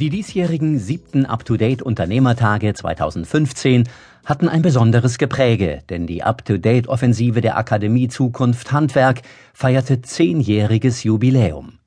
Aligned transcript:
Die 0.00 0.10
diesjährigen 0.10 0.78
siebten 0.78 1.26
Up-to-Date 1.26 1.82
Unternehmertage 1.82 2.72
2015 2.72 3.88
hatten 4.24 4.48
ein 4.48 4.62
besonderes 4.62 5.18
Gepräge, 5.18 5.82
denn 5.90 6.06
die 6.06 6.22
Up-to-Date 6.22 6.86
Offensive 6.86 7.40
der 7.40 7.58
Akademie 7.58 8.06
Zukunft 8.06 8.70
Handwerk 8.70 9.22
feierte 9.52 10.00
zehnjähriges 10.00 11.02
Jubiläum. 11.02 11.80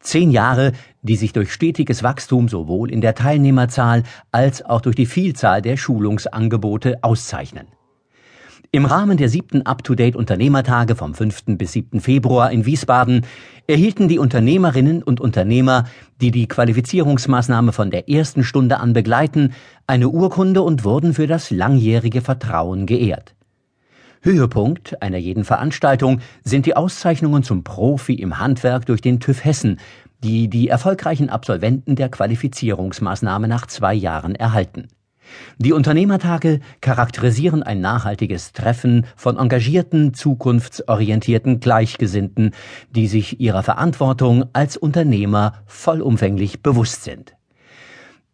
Zehn 0.00 0.30
Jahre, 0.30 0.72
die 1.00 1.16
sich 1.16 1.32
durch 1.32 1.50
stetiges 1.50 2.02
Wachstum 2.02 2.50
sowohl 2.50 2.90
in 2.90 3.00
der 3.00 3.14
Teilnehmerzahl 3.14 4.02
als 4.32 4.62
auch 4.62 4.82
durch 4.82 4.96
die 4.96 5.06
Vielzahl 5.06 5.62
der 5.62 5.78
Schulungsangebote 5.78 7.02
auszeichnen. 7.02 7.68
Im 8.72 8.84
Rahmen 8.84 9.16
der 9.16 9.28
siebten 9.28 9.62
Up-to-Date 9.62 10.16
Unternehmertage 10.16 10.96
vom 10.96 11.14
5. 11.14 11.44
bis 11.56 11.72
7. 11.72 12.00
Februar 12.00 12.50
in 12.50 12.66
Wiesbaden 12.66 13.24
erhielten 13.66 14.08
die 14.08 14.18
Unternehmerinnen 14.18 15.02
und 15.02 15.20
Unternehmer, 15.20 15.84
die 16.20 16.30
die 16.30 16.48
Qualifizierungsmaßnahme 16.48 17.72
von 17.72 17.90
der 17.90 18.08
ersten 18.08 18.42
Stunde 18.44 18.78
an 18.78 18.92
begleiten, 18.92 19.52
eine 19.86 20.08
Urkunde 20.08 20.62
und 20.62 20.84
wurden 20.84 21.14
für 21.14 21.26
das 21.26 21.50
langjährige 21.50 22.22
Vertrauen 22.22 22.86
geehrt. 22.86 23.34
Höhepunkt 24.22 25.00
einer 25.00 25.18
jeden 25.18 25.44
Veranstaltung 25.44 26.20
sind 26.42 26.66
die 26.66 26.74
Auszeichnungen 26.74 27.44
zum 27.44 27.62
Profi 27.62 28.14
im 28.14 28.40
Handwerk 28.40 28.86
durch 28.86 29.00
den 29.00 29.20
TÜV 29.20 29.44
Hessen, 29.44 29.78
die 30.24 30.48
die 30.48 30.68
erfolgreichen 30.68 31.30
Absolventen 31.30 31.94
der 31.94 32.08
Qualifizierungsmaßnahme 32.08 33.46
nach 33.46 33.66
zwei 33.66 33.94
Jahren 33.94 34.34
erhalten. 34.34 34.88
Die 35.58 35.72
Unternehmertage 35.72 36.60
charakterisieren 36.80 37.62
ein 37.62 37.80
nachhaltiges 37.80 38.52
Treffen 38.52 39.06
von 39.16 39.38
engagierten, 39.38 40.14
zukunftsorientierten 40.14 41.60
Gleichgesinnten, 41.60 42.52
die 42.90 43.06
sich 43.06 43.40
ihrer 43.40 43.62
Verantwortung 43.62 44.46
als 44.52 44.76
Unternehmer 44.76 45.54
vollumfänglich 45.66 46.62
bewusst 46.62 47.04
sind. 47.04 47.35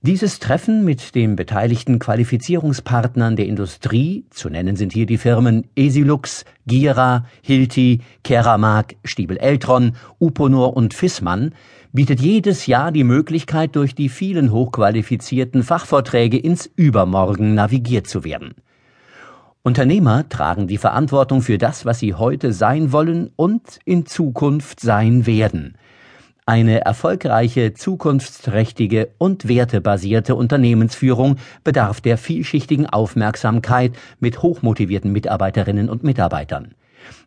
Dieses 0.05 0.41
Treffen 0.41 0.85
mit 0.85 1.15
den 1.15 1.37
beteiligten 1.37 2.01
Qualifizierungspartnern 2.01 3.37
der 3.37 3.47
Industrie, 3.47 4.25
zu 4.31 4.51
nennen 4.51 4.75
sind 4.75 4.93
hier 4.93 5.07
die 5.07 5.17
Firmen 5.17 5.69
Esilux, 5.77 6.45
Gira, 6.67 7.25
Hilti, 7.41 8.01
Keramag, 8.25 8.97
Stiebel-Eltron, 9.05 9.93
Uponor 10.19 10.77
und 10.77 10.93
Fissmann, 10.93 11.55
bietet 11.93 12.19
jedes 12.19 12.67
Jahr 12.67 12.91
die 12.91 13.05
Möglichkeit, 13.05 13.77
durch 13.77 13.95
die 13.95 14.09
vielen 14.09 14.51
hochqualifizierten 14.51 15.63
Fachvorträge 15.63 16.37
ins 16.37 16.69
Übermorgen 16.75 17.55
navigiert 17.55 18.09
zu 18.09 18.25
werden. 18.25 18.55
Unternehmer 19.63 20.29
tragen 20.29 20.67
die 20.67 20.79
Verantwortung 20.79 21.43
für 21.43 21.59
das, 21.59 21.85
was 21.85 22.01
sie 22.01 22.15
heute 22.15 22.53
sein 22.53 22.91
wollen 22.91 23.31
und 23.37 23.79
in 23.85 24.05
Zukunft 24.05 24.81
sein 24.81 25.27
werden. 25.27 25.77
Eine 26.45 26.81
erfolgreiche, 26.81 27.73
zukunftsträchtige 27.73 29.11
und 29.19 29.47
wertebasierte 29.47 30.35
Unternehmensführung 30.35 31.37
bedarf 31.63 32.01
der 32.01 32.19
vielschichtigen 32.19 32.87
Aufmerksamkeit 32.87 33.93
mit 34.19 34.43
hochmotivierten 34.43 35.13
Mitarbeiterinnen 35.13 35.89
und 35.89 36.03
Mitarbeitern. 36.03 36.75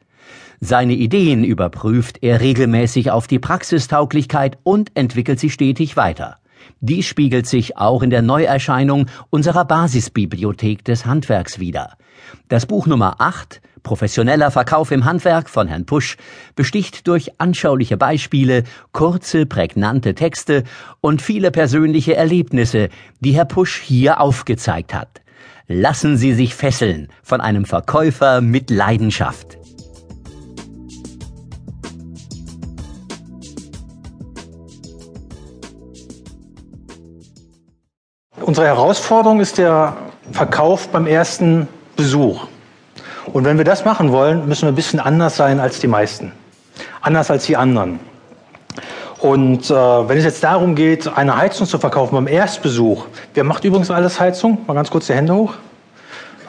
Seine 0.60 0.92
Ideen 0.92 1.42
überprüft 1.42 2.22
er 2.22 2.40
regelmäßig 2.40 3.10
auf 3.10 3.26
die 3.26 3.38
Praxistauglichkeit 3.38 4.58
und 4.62 4.94
entwickelt 4.94 5.40
sie 5.40 5.50
stetig 5.50 5.96
weiter. 5.96 6.36
Dies 6.80 7.06
spiegelt 7.06 7.46
sich 7.46 7.76
auch 7.76 8.02
in 8.02 8.10
der 8.10 8.22
Neuerscheinung 8.22 9.06
unserer 9.30 9.64
Basisbibliothek 9.64 10.84
des 10.84 11.06
Handwerks 11.06 11.58
wider. 11.58 11.96
Das 12.48 12.66
Buch 12.66 12.86
Nummer 12.86 13.16
8 13.18 13.60
Professioneller 13.82 14.50
Verkauf 14.50 14.90
im 14.90 15.04
Handwerk 15.04 15.48
von 15.50 15.68
Herrn 15.68 15.86
Pusch 15.86 16.16
besticht 16.54 17.06
durch 17.06 17.40
anschauliche 17.40 17.96
Beispiele, 17.96 18.64
kurze, 18.92 19.46
prägnante 19.46 20.14
Texte 20.14 20.64
und 21.00 21.22
viele 21.22 21.50
persönliche 21.50 22.16
Erlebnisse, 22.16 22.88
die 23.20 23.32
Herr 23.32 23.44
Pusch 23.44 23.80
hier 23.80 24.20
aufgezeigt 24.20 24.94
hat. 24.94 25.20
Lassen 25.66 26.16
Sie 26.16 26.34
sich 26.34 26.54
fesseln 26.54 27.08
von 27.22 27.40
einem 27.40 27.64
Verkäufer 27.64 28.40
mit 28.40 28.70
Leidenschaft. 28.70 29.58
Unsere 38.40 38.66
Herausforderung 38.66 39.38
ist 39.38 39.58
der 39.58 39.96
Verkauf 40.32 40.88
beim 40.88 41.06
ersten 41.06 41.68
Besuch. 41.94 42.48
Und 43.32 43.44
wenn 43.44 43.58
wir 43.58 43.64
das 43.64 43.84
machen 43.84 44.12
wollen, 44.12 44.48
müssen 44.48 44.62
wir 44.62 44.72
ein 44.72 44.74
bisschen 44.74 45.00
anders 45.00 45.36
sein 45.36 45.60
als 45.60 45.78
die 45.80 45.86
meisten. 45.86 46.32
Anders 47.00 47.30
als 47.30 47.46
die 47.46 47.56
anderen. 47.56 48.00
Und 49.18 49.70
äh, 49.70 49.74
wenn 49.74 50.18
es 50.18 50.24
jetzt 50.24 50.42
darum 50.42 50.74
geht, 50.74 51.06
eine 51.16 51.36
Heizung 51.36 51.66
zu 51.66 51.78
verkaufen 51.78 52.14
beim 52.14 52.26
Erstbesuch, 52.26 53.06
wer 53.34 53.44
macht 53.44 53.64
übrigens 53.64 53.90
alles 53.90 54.18
Heizung? 54.18 54.58
Mal 54.66 54.74
ganz 54.74 54.90
kurz 54.90 55.06
die 55.06 55.14
Hände 55.14 55.34
hoch. 55.34 55.54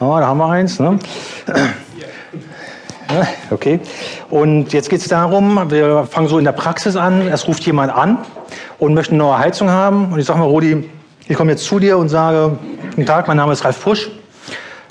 Ja, 0.00 0.20
da 0.20 0.26
haben 0.26 0.38
wir 0.38 0.48
eins. 0.48 0.80
Ne? 0.80 0.98
Okay. 3.50 3.78
Und 4.30 4.72
jetzt 4.72 4.88
geht 4.88 5.02
es 5.02 5.08
darum, 5.08 5.70
wir 5.70 6.06
fangen 6.10 6.28
so 6.28 6.38
in 6.38 6.44
der 6.44 6.52
Praxis 6.52 6.96
an, 6.96 7.28
es 7.28 7.46
ruft 7.46 7.62
jemand 7.66 7.92
an 7.94 8.16
und 8.78 8.94
möchte 8.94 9.12
eine 9.12 9.18
neue 9.22 9.38
Heizung 9.38 9.68
haben. 9.68 10.10
Und 10.10 10.18
ich 10.18 10.24
sage 10.24 10.38
mal, 10.38 10.46
Rudi, 10.46 10.88
ich 11.28 11.36
komme 11.36 11.50
jetzt 11.50 11.64
zu 11.64 11.78
dir 11.78 11.98
und 11.98 12.08
sage, 12.08 12.56
guten 12.90 13.04
Tag, 13.04 13.28
mein 13.28 13.36
Name 13.36 13.52
ist 13.52 13.66
Ralf 13.66 13.82
Pusch. 13.82 14.10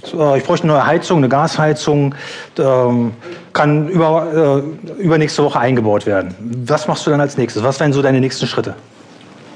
Ich 0.03 0.43
bräuchte 0.43 0.63
eine 0.63 0.73
neue 0.73 0.85
Heizung, 0.85 1.17
eine 1.19 1.29
Gasheizung, 1.29 2.15
ähm, 2.57 3.13
kann 3.53 3.87
über, 3.87 4.63
äh, 4.97 5.01
übernächste 5.01 5.43
Woche 5.43 5.59
eingebaut 5.59 6.05
werden. 6.05 6.33
Was 6.65 6.87
machst 6.87 7.05
du 7.05 7.11
dann 7.11 7.21
als 7.21 7.37
nächstes? 7.37 7.63
Was 7.63 7.79
wären 7.79 7.93
so 7.93 8.01
deine 8.01 8.19
nächsten 8.19 8.47
Schritte? 8.47 8.75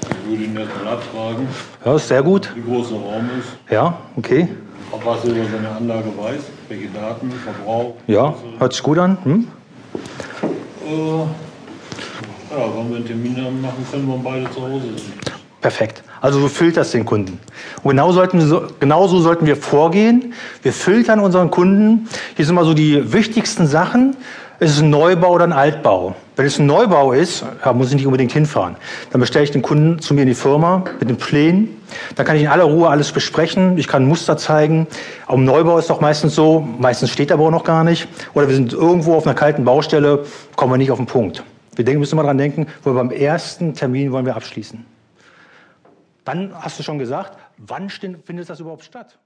Ich 0.02 0.30
würde 0.30 0.44
ihn 0.44 0.56
erstmal 0.56 0.94
abfragen. 0.94 1.48
Ja, 1.84 1.96
ist 1.96 2.08
sehr 2.08 2.22
gut. 2.22 2.52
Wie 2.54 2.62
groß 2.62 2.88
der 2.90 2.98
Raum 2.98 3.30
ist. 3.40 3.72
Ja, 3.72 3.98
okay. 4.16 4.48
Ob 4.92 5.04
was 5.04 5.24
er 5.24 5.30
über 5.30 5.44
seine 5.44 5.68
Anlage 5.68 6.08
weiß, 6.16 6.40
welche 6.68 6.88
Daten, 6.88 7.32
Verbrauch. 7.32 7.94
Ja, 8.06 8.34
hört 8.58 8.72
sich 8.72 8.82
gut 8.82 8.98
an. 8.98 9.18
Hm? 9.24 9.48
Äh, 10.86 11.18
ja, 11.18 11.26
wenn 12.76 12.90
wir 12.90 12.96
einen 12.96 13.06
Termin 13.06 13.36
haben, 13.44 13.60
machen 13.60 13.86
können, 13.90 14.06
wir 14.06 14.18
beide 14.22 14.50
zu 14.50 14.62
Hause 14.62 14.84
sind. 14.96 15.35
Perfekt. 15.66 16.04
Also 16.20 16.38
du 16.38 16.46
filterst 16.46 16.94
den 16.94 17.04
Kunden. 17.04 17.40
Und 17.82 17.90
genau 17.90 18.12
sollten, 18.12 18.38
genauso 18.78 19.18
sollten 19.18 19.46
wir 19.46 19.56
vorgehen. 19.56 20.32
Wir 20.62 20.72
filtern 20.72 21.18
unseren 21.18 21.50
Kunden. 21.50 22.08
Hier 22.36 22.46
sind 22.46 22.54
mal 22.54 22.64
so 22.64 22.72
die 22.72 23.12
wichtigsten 23.12 23.66
Sachen. 23.66 24.16
Ist 24.60 24.70
es 24.70 24.80
ein 24.80 24.90
Neubau 24.90 25.32
oder 25.32 25.42
ein 25.42 25.52
Altbau? 25.52 26.14
Wenn 26.36 26.46
es 26.46 26.60
ein 26.60 26.66
Neubau 26.66 27.10
ist, 27.10 27.44
muss 27.74 27.88
ich 27.88 27.96
nicht 27.96 28.06
unbedingt 28.06 28.30
hinfahren. 28.30 28.76
Dann 29.10 29.20
bestelle 29.20 29.42
ich 29.42 29.50
den 29.50 29.62
Kunden 29.62 29.98
zu 29.98 30.14
mir 30.14 30.20
in 30.20 30.28
die 30.28 30.36
Firma 30.36 30.84
mit 31.00 31.08
den 31.08 31.16
Plänen. 31.16 31.80
Dann 32.14 32.24
kann 32.24 32.36
ich 32.36 32.42
in 32.42 32.48
aller 32.48 32.62
Ruhe 32.62 32.88
alles 32.88 33.10
besprechen. 33.10 33.76
Ich 33.76 33.88
kann 33.88 34.06
Muster 34.06 34.36
zeigen. 34.36 34.86
Am 35.26 35.44
Neubau 35.44 35.78
ist 35.78 35.90
doch 35.90 36.00
meistens 36.00 36.36
so, 36.36 36.60
meistens 36.78 37.10
steht 37.10 37.30
der 37.30 37.38
Bau 37.38 37.50
noch 37.50 37.64
gar 37.64 37.82
nicht. 37.82 38.06
Oder 38.34 38.46
wir 38.46 38.54
sind 38.54 38.72
irgendwo 38.72 39.16
auf 39.16 39.26
einer 39.26 39.34
kalten 39.34 39.64
Baustelle, 39.64 40.26
kommen 40.54 40.72
wir 40.72 40.78
nicht 40.78 40.92
auf 40.92 40.98
den 40.98 41.06
Punkt. 41.06 41.42
Wir 41.74 41.84
denken, 41.84 41.98
müssen 41.98 42.14
immer 42.14 42.22
daran 42.22 42.38
denken, 42.38 42.68
wo 42.84 42.90
wir 42.90 42.94
beim 42.94 43.10
ersten 43.10 43.74
Termin 43.74 44.12
wollen 44.12 44.26
wir 44.26 44.36
abschließen. 44.36 44.94
Dann 46.26 46.52
hast 46.60 46.78
du 46.78 46.82
schon 46.82 46.98
gesagt, 46.98 47.38
wann 47.56 47.88
findet 47.88 48.50
das 48.50 48.58
überhaupt 48.58 48.84
statt? 48.84 49.18